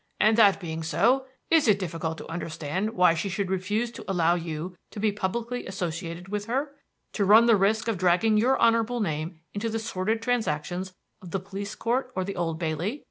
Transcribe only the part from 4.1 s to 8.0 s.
allow you to be publicly associated with her? To run the risk of